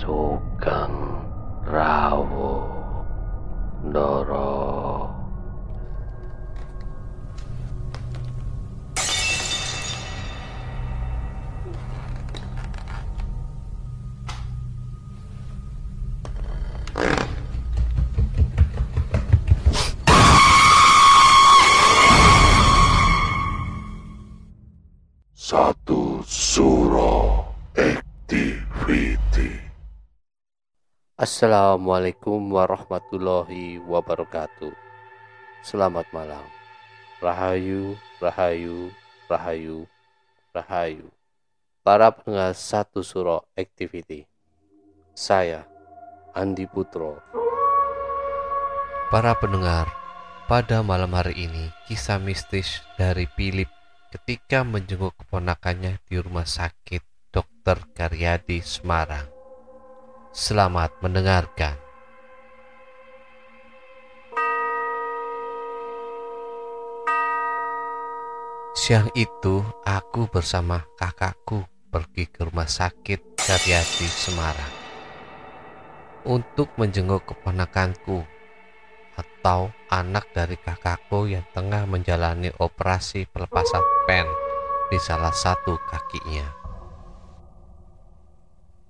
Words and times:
Sugeng 0.00 0.96
Rawo 1.68 2.52
Ndoro 3.84 4.85
Activity. 27.76 29.52
Assalamualaikum 31.12 32.40
warahmatullahi 32.56 33.76
wabarakatuh. 33.84 34.72
Selamat 35.60 36.08
malam. 36.08 36.40
Rahayu, 37.20 38.00
Rahayu, 38.16 38.88
Rahayu, 39.28 39.84
Rahayu. 40.56 41.12
Para 41.84 42.08
pendengar 42.16 42.56
Satu 42.56 43.04
Suro 43.04 43.44
Activity. 43.52 44.24
Saya, 45.12 45.68
Andi 46.32 46.64
Putro. 46.64 47.20
Para 49.12 49.36
pendengar, 49.36 49.92
pada 50.48 50.80
malam 50.80 51.12
hari 51.12 51.44
ini 51.44 51.68
kisah 51.92 52.16
mistis 52.16 52.80
dari 52.96 53.28
Philip 53.36 53.68
ketika 54.16 54.64
menjenguk 54.64 55.12
keponakannya 55.20 56.00
di 56.08 56.16
rumah 56.16 56.48
sakit 56.48 57.15
Dr. 57.36 57.92
Karyadi 57.92 58.64
Semarang. 58.64 59.28
Selamat 60.32 60.96
mendengarkan. 61.04 61.76
Siang 68.72 69.12
itu 69.12 69.60
aku 69.84 70.32
bersama 70.32 70.88
kakakku 70.96 71.68
pergi 71.92 72.24
ke 72.24 72.48
rumah 72.48 72.64
sakit 72.64 73.36
Karyadi 73.36 74.08
Semarang 74.08 74.72
untuk 76.24 76.72
menjenguk 76.80 77.28
keponakanku 77.28 78.24
atau 79.12 79.76
anak 79.92 80.24
dari 80.32 80.56
kakakku 80.56 81.28
yang 81.28 81.44
tengah 81.52 81.84
menjalani 81.84 82.48
operasi 82.56 83.28
pelepasan 83.28 83.84
pen 84.08 84.24
di 84.88 84.96
salah 84.96 85.36
satu 85.36 85.76
kakinya. 85.84 86.65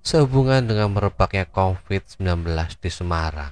Sehubungan 0.07 0.62
dengan 0.62 0.95
merebaknya 0.95 1.51
COVID-19 1.51 2.47
di 2.79 2.91
Semarang, 2.95 3.51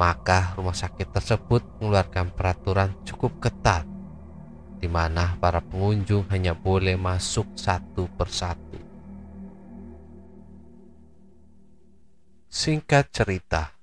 maka 0.00 0.56
rumah 0.56 0.72
sakit 0.72 1.12
tersebut 1.12 1.60
mengeluarkan 1.76 2.32
peraturan 2.32 2.96
cukup 3.04 3.36
ketat 3.36 3.84
di 4.80 4.88
mana 4.88 5.36
para 5.36 5.60
pengunjung 5.60 6.24
hanya 6.32 6.56
boleh 6.56 6.96
masuk 6.96 7.52
satu 7.52 8.08
persatu. 8.16 8.80
Singkat 12.48 13.12
cerita, 13.12 13.76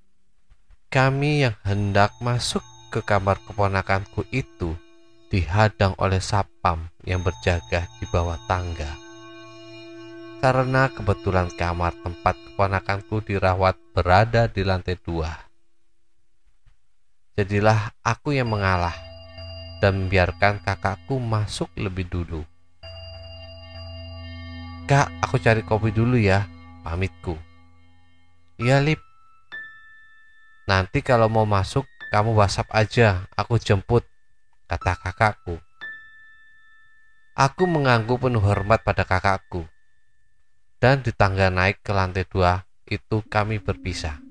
kami 0.90 1.46
yang 1.46 1.54
hendak 1.62 2.18
masuk 2.18 2.66
ke 2.90 3.06
kamar 3.06 3.38
keponakanku 3.46 4.26
itu 4.34 4.74
dihadang 5.30 5.94
oleh 6.02 6.18
sapam 6.18 6.90
yang 7.06 7.22
berjaga 7.22 7.86
di 8.02 8.10
bawah 8.10 8.42
tangga. 8.50 9.07
Karena 10.38 10.90
kebetulan 10.94 11.50
kamar 11.54 11.98
tempat 12.06 12.38
keponakanku 12.38 13.26
dirawat 13.26 13.74
berada 13.92 14.46
di 14.46 14.62
lantai 14.62 14.96
dua. 15.02 15.34
Jadilah 17.38 17.94
aku 18.06 18.34
yang 18.34 18.50
mengalah 18.50 18.94
dan 19.82 20.06
membiarkan 20.06 20.62
kakakku 20.62 21.18
masuk 21.22 21.70
lebih 21.78 22.10
dulu. 22.10 22.42
Kak, 24.88 25.10
aku 25.22 25.42
cari 25.42 25.62
kopi 25.66 25.92
dulu 25.92 26.16
ya, 26.16 26.48
pamitku. 26.86 27.36
Iya, 28.58 28.82
Lip, 28.82 28.98
Nanti 30.68 31.00
kalau 31.00 31.32
mau 31.32 31.48
masuk, 31.48 31.88
kamu 32.12 32.36
WhatsApp 32.36 32.68
aja, 32.76 33.24
aku 33.40 33.56
jemput, 33.56 34.04
kata 34.68 35.00
kakakku. 35.00 35.64
Aku 37.40 37.64
mengangguk 37.64 38.28
penuh 38.28 38.44
hormat 38.44 38.84
pada 38.84 39.08
kakakku. 39.08 39.64
Dan 40.78 41.02
di 41.02 41.10
tangga 41.10 41.50
naik 41.50 41.82
ke 41.82 41.90
lantai 41.90 42.30
dua, 42.30 42.62
itu 42.86 43.26
kami 43.26 43.58
berpisah. 43.58 44.22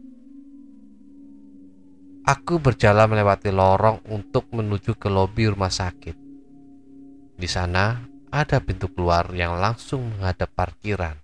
Aku 2.27 2.59
berjalan 2.59 3.11
melewati 3.11 3.51
lorong 3.55 4.03
untuk 4.11 4.51
menuju 4.51 4.99
ke 4.99 5.07
lobi 5.07 5.47
rumah 5.51 5.71
sakit. 5.71 6.15
Di 7.39 7.49
sana 7.51 8.03
ada 8.31 8.59
pintu 8.59 8.91
keluar 8.91 9.31
yang 9.35 9.59
langsung 9.59 10.11
menghadap 10.11 10.51
parkiran. 10.55 11.19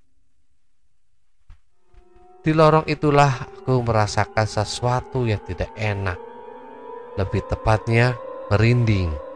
Di 2.42 2.50
lorong 2.50 2.90
itulah 2.90 3.46
aku 3.46 3.78
merasakan 3.82 4.46
sesuatu 4.50 5.26
yang 5.26 5.38
tidak 5.46 5.70
enak. 5.78 6.18
Lebih 7.14 7.46
tepatnya, 7.46 8.18
merinding. 8.50 9.31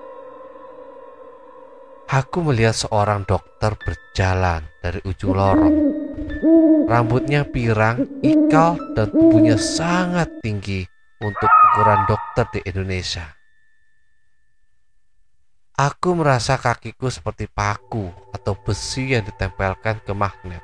Aku 2.07 2.39
melihat 2.39 2.79
seorang 2.79 3.27
dokter 3.27 3.75
berjalan 3.75 4.63
dari 4.79 5.03
ujung 5.03 5.35
lorong. 5.35 5.75
Rambutnya 6.87 7.43
pirang, 7.43 8.23
ikal, 8.23 8.79
dan 8.95 9.11
tubuhnya 9.11 9.59
sangat 9.59 10.31
tinggi 10.39 10.87
untuk 11.19 11.51
ukuran 11.51 12.07
dokter 12.07 12.47
di 12.55 12.61
Indonesia. 12.63 13.27
Aku 15.75 16.15
merasa 16.15 16.55
kakiku 16.55 17.11
seperti 17.11 17.51
paku 17.51 18.09
atau 18.31 18.55
besi 18.55 19.11
yang 19.11 19.27
ditempelkan 19.27 19.99
ke 20.07 20.15
magnet, 20.15 20.63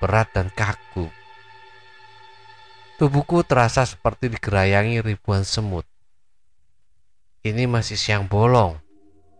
berat 0.00 0.32
dan 0.32 0.48
kaku. 0.56 1.12
Tubuhku 2.96 3.44
terasa 3.44 3.84
seperti 3.84 4.32
digerayangi 4.32 5.04
ribuan 5.04 5.44
semut. 5.44 5.84
Ini 7.44 7.68
masih 7.68 8.00
siang 8.00 8.24
bolong, 8.24 8.80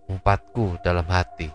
umpatku 0.06 0.78
dalam 0.82 1.06
hati. 1.06 1.50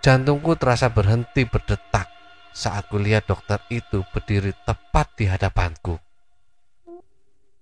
Jantungku 0.00 0.56
terasa 0.56 0.88
berhenti 0.88 1.44
berdetak 1.44 2.08
saat 2.56 2.88
kulihat 2.88 3.28
dokter 3.28 3.60
itu 3.68 4.00
berdiri 4.10 4.56
tepat 4.64 5.12
di 5.16 5.28
hadapanku. 5.28 6.00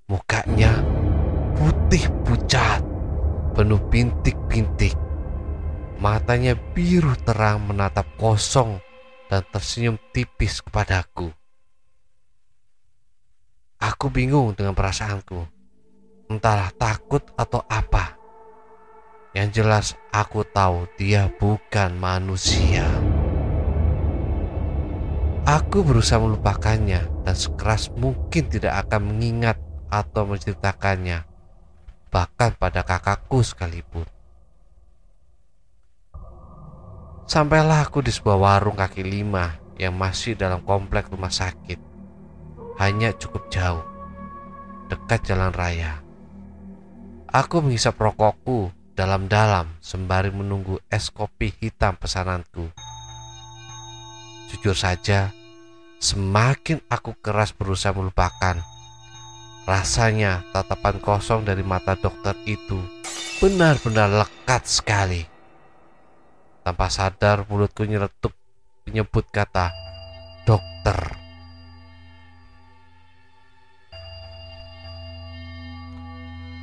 Mukanya 0.08 0.72
putih 1.58 2.08
pucat, 2.24 2.80
penuh 3.52 3.82
bintik-bintik. 3.90 4.96
Matanya 5.98 6.54
biru 6.54 7.12
terang 7.26 7.66
menatap 7.66 8.06
kosong 8.14 8.78
dan 9.26 9.42
tersenyum 9.50 9.98
tipis 10.14 10.62
kepadaku. 10.62 11.34
Aku 13.78 14.10
bingung 14.10 14.54
dengan 14.54 14.74
perasaanku. 14.74 15.42
Entahlah 16.30 16.70
takut 16.74 17.22
atau 17.34 17.62
apa. 17.66 18.17
Yang 19.36 19.48
jelas 19.60 19.86
aku 20.08 20.44
tahu 20.44 20.88
dia 20.96 21.28
bukan 21.36 21.96
manusia. 22.00 22.88
Aku 25.48 25.80
berusaha 25.80 26.20
melupakannya 26.20 27.08
dan 27.24 27.36
sekeras 27.36 27.88
mungkin 27.96 28.52
tidak 28.52 28.88
akan 28.88 29.12
mengingat 29.12 29.56
atau 29.88 30.28
menceritakannya. 30.28 31.24
Bahkan 32.08 32.60
pada 32.60 32.84
kakakku 32.84 33.40
sekalipun. 33.44 34.04
Sampailah 37.28 37.84
aku 37.84 38.00
di 38.00 38.08
sebuah 38.08 38.40
warung 38.40 38.76
kaki 38.80 39.04
lima 39.04 39.60
yang 39.76 39.92
masih 39.92 40.32
dalam 40.32 40.64
komplek 40.64 41.12
rumah 41.12 41.28
sakit 41.32 41.76
hanya 42.78 43.10
cukup 43.10 43.50
jauh, 43.50 43.82
dekat 44.86 45.26
jalan 45.26 45.50
raya. 45.50 46.00
Aku 47.28 47.60
menghisap 47.60 47.98
rokokku 47.98 48.70
dalam-dalam 48.98 49.78
sembari 49.78 50.34
menunggu 50.34 50.82
es 50.90 51.14
kopi 51.14 51.54
hitam 51.62 51.94
pesananku. 51.94 52.66
Jujur 54.50 54.74
saja, 54.74 55.30
semakin 56.02 56.82
aku 56.90 57.14
keras 57.22 57.54
berusaha 57.54 57.94
melupakan. 57.94 58.58
Rasanya 59.70 60.42
tatapan 60.50 60.98
kosong 60.98 61.46
dari 61.46 61.62
mata 61.62 61.94
dokter 61.94 62.34
itu 62.42 62.82
benar-benar 63.38 64.10
lekat 64.26 64.66
sekali. 64.66 65.22
Tanpa 66.66 66.90
sadar 66.90 67.46
mulutku 67.46 67.86
nyeletuk 67.86 68.34
menyebut 68.82 69.30
kata 69.30 69.70
dokter. 70.42 71.17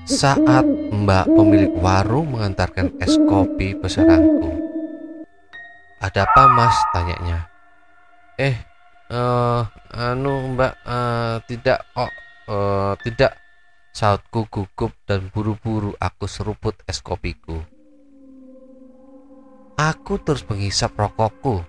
Saat 0.06 0.70
mbak 0.94 1.26
pemilik 1.34 1.74
warung 1.82 2.38
mengantarkan 2.38 2.94
es 3.02 3.18
kopi 3.26 3.74
pesananku. 3.74 4.54
Ada 5.98 6.30
apa 6.30 6.46
mas? 6.54 6.78
tanyanya. 6.94 7.50
Eh, 8.38 8.54
uh, 9.10 9.66
anu 9.90 10.54
mbak, 10.54 10.78
uh, 10.86 11.42
tidak 11.50 11.90
kok, 11.98 12.14
uh, 12.54 12.94
tidak. 13.02 13.34
Sautku 13.96 14.46
gugup 14.46 14.94
dan 15.10 15.34
buru-buru 15.34 15.98
aku 15.98 16.30
seruput 16.30 16.78
es 16.86 17.02
kopiku. 17.02 17.66
Aku 19.82 20.22
terus 20.22 20.46
menghisap 20.46 20.94
rokokku 20.94 21.66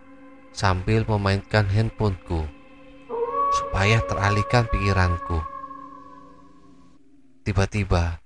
sambil 0.52 1.08
memainkan 1.08 1.64
handphoneku 1.72 2.44
supaya 3.48 4.02
teralihkan 4.04 4.68
pikiranku. 4.68 5.40
Tiba-tiba 7.46 8.25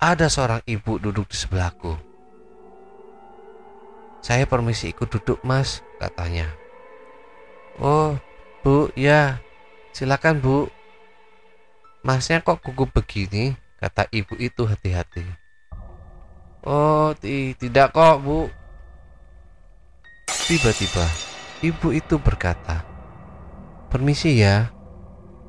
ada 0.00 0.32
seorang 0.32 0.64
ibu 0.64 0.96
duduk 0.96 1.28
di 1.28 1.36
sebelahku. 1.36 1.92
Saya 4.24 4.48
permisi 4.48 4.96
ikut 4.96 5.12
duduk 5.12 5.44
mas, 5.44 5.84
katanya. 6.00 6.48
Oh, 7.76 8.16
bu, 8.64 8.88
ya, 8.96 9.44
silakan 9.92 10.40
bu. 10.40 10.72
Masnya 12.00 12.40
kok 12.40 12.64
gugup 12.64 12.96
begini? 12.96 13.52
Kata 13.76 14.08
ibu 14.08 14.36
itu 14.40 14.64
hati-hati. 14.64 15.24
Oh, 16.64 17.12
tidak 17.60 17.92
kok 17.92 18.24
bu. 18.24 18.48
Tiba-tiba, 20.48 21.06
ibu 21.60 21.92
itu 21.92 22.16
berkata, 22.16 22.84
Permisi 23.92 24.40
ya. 24.40 24.72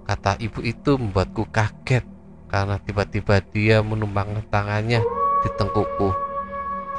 Kata 0.03 0.36
ibu 0.44 0.59
itu 0.65 0.98
membuatku 0.98 1.48
kaget 1.53 2.11
karena 2.51 2.75
tiba-tiba 2.83 3.39
dia 3.56 3.80
menumpangkan 3.80 4.44
tangannya 4.51 5.00
di 5.39 5.50
tengkukku. 5.56 6.12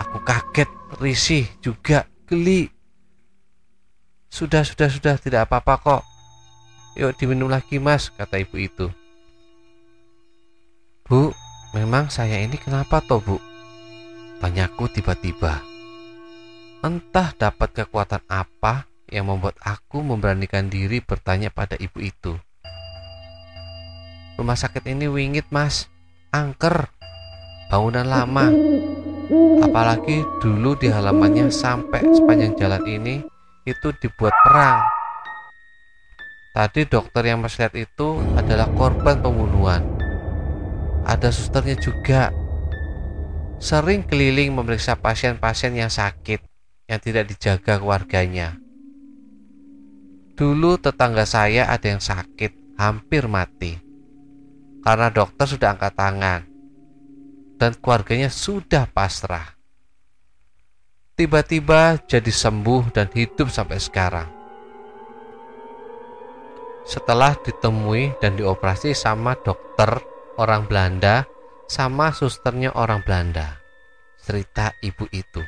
Aku 0.00 0.18
kaget, 0.24 0.72
risih, 0.96 1.44
juga 1.60 2.08
geli. 2.24 2.72
Sudah, 4.32 4.64
sudah, 4.64 4.88
sudah, 4.88 5.20
tidak 5.20 5.44
apa-apa 5.44 5.74
kok. 5.76 6.02
Yuk 6.96 7.12
diminum 7.20 7.52
lagi 7.52 7.76
mas, 7.76 8.08
kata 8.08 8.40
ibu 8.40 8.56
itu. 8.56 8.88
Bu, 11.04 11.36
memang 11.76 12.08
saya 12.08 12.40
ini 12.40 12.56
kenapa 12.56 13.04
toh 13.04 13.20
bu? 13.20 13.36
Tanyaku 14.40 14.88
tiba-tiba. 14.88 15.60
Entah 16.80 17.36
dapat 17.36 17.76
kekuatan 17.76 18.24
apa 18.26 18.88
yang 19.12 19.28
membuat 19.28 19.60
aku 19.60 20.00
memberanikan 20.00 20.72
diri 20.72 21.04
bertanya 21.04 21.52
pada 21.52 21.76
ibu 21.76 22.00
itu. 22.00 22.40
Rumah 24.32 24.56
sakit 24.56 24.88
ini 24.88 25.12
wingit 25.12 25.44
mas. 25.52 25.92
Angker. 26.32 26.88
Bangunan 27.68 28.08
lama. 28.08 28.48
Apalagi 29.60 30.24
dulu 30.40 30.76
di 30.76 30.88
halamannya 30.88 31.48
sampai 31.48 32.04
sepanjang 32.12 32.52
jalan 32.60 32.84
ini 32.84 33.14
Itu 33.68 33.92
dibuat 34.00 34.32
perang. 34.44 34.80
Tadi 36.52 36.84
dokter 36.84 37.32
yang 37.32 37.44
mas 37.44 37.56
lihat 37.60 37.76
itu 37.76 38.20
adalah 38.36 38.68
korban 38.72 39.20
pembunuhan. 39.20 39.84
Ada 41.04 41.28
susternya 41.28 41.76
juga. 41.76 42.32
Sering 43.62 44.02
keliling 44.02 44.50
memeriksa 44.50 44.98
pasien-pasien 44.98 45.78
yang 45.78 45.92
sakit 45.92 46.42
Yang 46.90 47.00
tidak 47.04 47.24
dijaga 47.30 47.78
keluarganya. 47.78 48.58
Dulu 50.34 50.80
tetangga 50.80 51.28
saya 51.28 51.70
ada 51.70 51.86
yang 51.86 52.02
sakit 52.02 52.74
Hampir 52.74 53.30
mati 53.30 53.91
karena 54.82 55.08
dokter 55.14 55.46
sudah 55.46 55.78
angkat 55.78 55.94
tangan 55.94 56.40
dan 57.56 57.78
keluarganya 57.78 58.26
sudah 58.26 58.90
pasrah. 58.90 59.54
Tiba-tiba 61.14 62.02
jadi 62.10 62.32
sembuh 62.34 62.90
dan 62.90 63.06
hidup 63.14 63.46
sampai 63.46 63.78
sekarang. 63.78 64.28
Setelah 66.82 67.38
ditemui 67.38 68.18
dan 68.18 68.34
dioperasi 68.34 68.90
sama 68.90 69.38
dokter 69.38 70.02
orang 70.34 70.66
Belanda 70.66 71.22
sama 71.70 72.10
susternya 72.10 72.74
orang 72.74 73.06
Belanda. 73.06 73.62
Cerita 74.18 74.74
ibu 74.82 75.06
itu. 75.14 75.42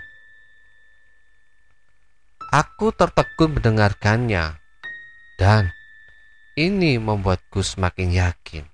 Aku 2.54 2.94
tertegun 2.94 3.58
mendengarkannya 3.58 4.62
dan 5.42 5.74
ini 6.54 7.02
membuatku 7.02 7.66
semakin 7.66 8.14
yakin 8.14 8.73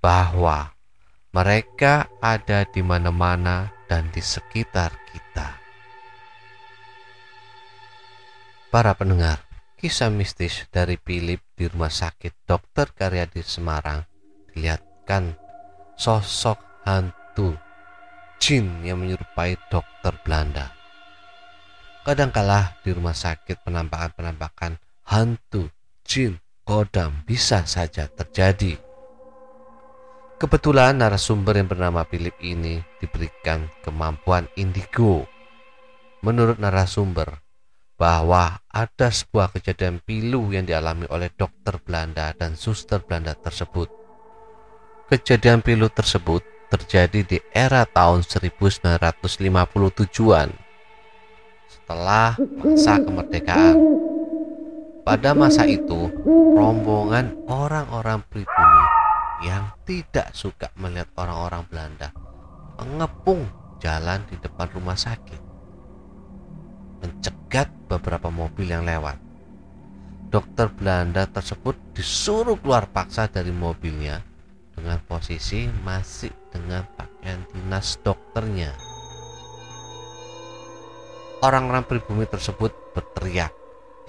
bahwa 0.00 0.76
mereka 1.32 2.08
ada 2.24 2.64
di 2.64 2.80
mana-mana 2.80 3.72
dan 3.90 4.08
di 4.08 4.24
sekitar 4.24 4.92
kita. 5.12 5.58
Para 8.72 8.92
pendengar, 8.96 9.44
kisah 9.76 10.08
mistis 10.08 10.64
dari 10.72 10.96
Philip 10.96 11.40
di 11.52 11.68
rumah 11.68 11.92
sakit 11.92 12.48
Dr. 12.48 12.92
Karyadi 12.96 13.44
Semarang 13.44 14.04
dilihatkan 14.52 15.36
sosok 15.96 16.60
hantu 16.84 17.56
jin 18.40 18.84
yang 18.84 19.00
menyerupai 19.00 19.56
dokter 19.68 20.14
Belanda. 20.22 20.72
Kadangkala 22.06 22.78
di 22.86 22.94
rumah 22.94 23.16
sakit 23.16 23.66
penampakan-penampakan 23.66 24.78
hantu, 25.10 25.66
jin, 26.06 26.38
kodam 26.62 27.26
bisa 27.26 27.66
saja 27.66 28.06
terjadi. 28.06 28.85
Kebetulan 30.36 31.00
narasumber 31.00 31.56
yang 31.56 31.64
bernama 31.64 32.04
Philip 32.04 32.36
ini 32.44 32.76
diberikan 33.00 33.72
kemampuan 33.80 34.44
indigo. 34.60 35.24
Menurut 36.20 36.60
narasumber, 36.60 37.40
bahwa 37.96 38.60
ada 38.68 39.08
sebuah 39.08 39.56
kejadian 39.56 40.04
pilu 40.04 40.52
yang 40.52 40.68
dialami 40.68 41.08
oleh 41.08 41.32
dokter 41.32 41.80
Belanda 41.80 42.36
dan 42.36 42.52
suster 42.52 43.00
Belanda 43.00 43.32
tersebut. 43.32 43.88
Kejadian 45.08 45.64
pilu 45.64 45.88
tersebut 45.88 46.44
terjadi 46.68 47.24
di 47.24 47.40
era 47.56 47.88
tahun 47.88 48.20
1957-an 48.28 50.52
setelah 51.64 52.36
masa 52.60 53.00
kemerdekaan. 53.00 53.76
Pada 55.00 55.32
masa 55.32 55.64
itu, 55.64 56.12
rombongan 56.28 57.40
orang-orang 57.48 58.20
pribumi 58.28 58.85
yang 59.44 59.68
tidak 59.84 60.32
suka 60.32 60.72
melihat 60.80 61.08
orang-orang 61.20 61.64
Belanda 61.68 62.08
mengepung 62.76 63.44
jalan 63.80 64.20
di 64.28 64.36
depan 64.40 64.68
rumah 64.72 64.96
sakit, 64.96 65.40
mencegat 67.04 67.68
beberapa 67.88 68.28
mobil 68.32 68.68
yang 68.68 68.84
lewat. 68.84 69.16
Dokter 70.26 70.68
Belanda 70.68 71.24
tersebut 71.30 71.78
disuruh 71.94 72.58
keluar 72.58 72.90
paksa 72.90 73.30
dari 73.30 73.54
mobilnya 73.54 74.20
dengan 74.74 75.00
posisi 75.06 75.70
masih 75.86 76.34
dengan 76.50 76.84
pakaian 76.98 77.40
dinas 77.54 77.96
dokternya. 78.02 78.74
Orang-orang 81.40 81.86
pribumi 81.86 82.26
tersebut 82.26 82.74
berteriak, 82.96 83.54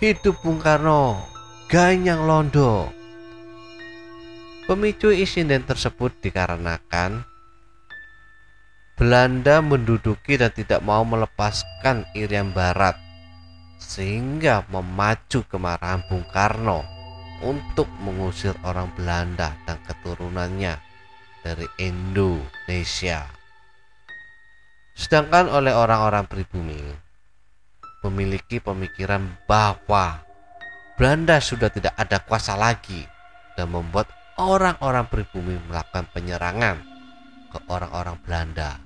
"Hidup 0.01 0.41
Bung 0.41 0.57
Karno! 0.57 1.21
Ganyang 1.69 2.25
Londo!" 2.25 2.96
Pemicu 4.67 5.15
insiden 5.15 5.63
tersebut 5.63 6.11
dikarenakan 6.19 7.23
Belanda 8.99 9.63
menduduki 9.63 10.35
dan 10.35 10.51
tidak 10.51 10.83
mau 10.83 11.07
melepaskan 11.07 12.03
Irian 12.11 12.51
Barat 12.51 12.99
sehingga 13.79 14.67
memacu 14.67 15.47
kemarahan 15.47 16.03
Bung 16.11 16.27
Karno 16.27 16.83
untuk 17.47 17.87
mengusir 18.03 18.59
orang 18.67 18.91
Belanda 18.91 19.55
dan 19.63 19.79
keturunannya 19.87 20.75
dari 21.47 21.67
Indonesia. 21.79 23.23
Sedangkan 24.99 25.47
oleh 25.47 25.71
orang-orang 25.71 26.27
pribumi 26.27 26.83
memiliki 28.03 28.59
pemikiran 28.59 29.31
bahwa 29.47 30.27
Belanda 30.99 31.39
sudah 31.39 31.71
tidak 31.71 31.95
ada 31.95 32.19
kuasa 32.19 32.59
lagi 32.59 33.07
dan 33.55 33.71
membuat 33.71 34.16
orang-orang 34.37 35.09
pribumi 35.09 35.57
melakukan 35.65 36.05
penyerangan 36.13 36.77
ke 37.49 37.57
orang-orang 37.73 38.17
Belanda. 38.21 38.77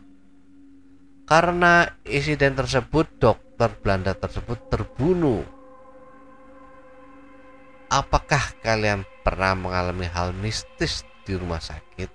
Karena 1.28 1.88
insiden 2.08 2.56
tersebut, 2.56 3.08
dokter 3.20 3.72
Belanda 3.80 4.16
tersebut 4.16 4.68
terbunuh. 4.72 5.44
Apakah 7.92 8.56
kalian 8.64 9.04
pernah 9.24 9.52
mengalami 9.56 10.08
hal 10.08 10.32
mistis 10.32 11.04
di 11.28 11.36
rumah 11.36 11.60
sakit? 11.60 12.08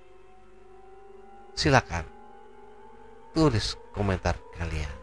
Silakan 1.53 2.05
tulis 3.37 3.77
komentar 3.93 4.33
kalian. 4.57 4.97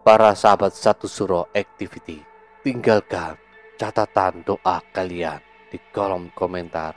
Para 0.00 0.32
sahabat 0.32 0.72
satu 0.72 1.04
suro 1.04 1.52
activity, 1.52 2.24
tinggalkan 2.64 3.36
catatan 3.76 4.40
doa 4.40 4.80
kalian 4.96 5.44
di 5.70 5.78
kolom 5.90 6.30
komentar, 6.34 6.94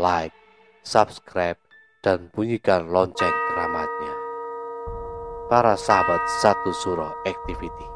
like, 0.00 0.34
subscribe, 0.80 1.60
dan 2.00 2.30
bunyikan 2.32 2.88
lonceng 2.88 3.34
keramatnya. 3.52 4.14
Para 5.48 5.74
sahabat 5.76 6.22
satu 6.40 6.70
suro 6.76 7.08
activity, 7.24 7.88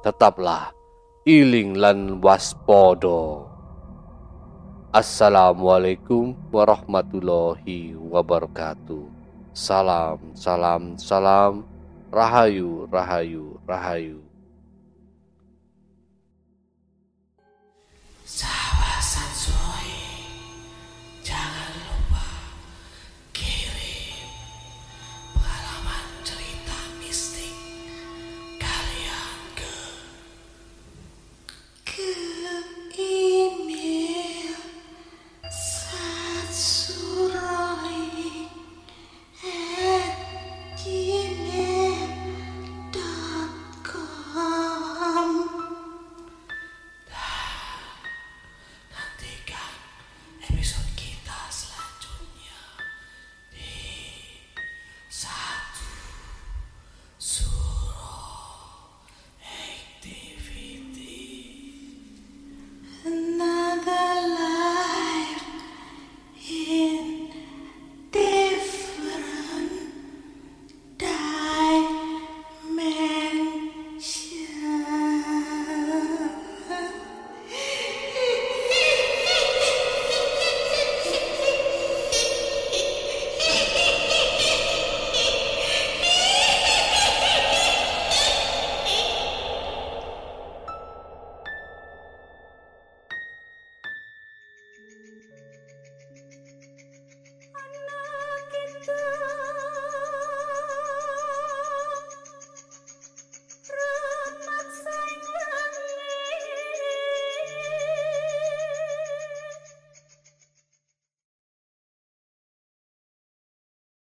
tetaplah 0.00 0.72
iling 1.24 1.76
lan 1.76 2.20
waspodo. 2.20 3.48
Assalamualaikum 4.94 6.36
warahmatullahi 6.54 7.98
wabarakatuh. 7.98 9.10
Salam, 9.50 10.34
salam, 10.38 10.94
salam. 11.00 11.66
Rahayu, 12.14 12.86
rahayu, 12.92 13.58
rahayu. 13.66 14.22